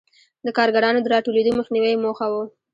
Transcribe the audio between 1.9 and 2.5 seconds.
یې موخه و.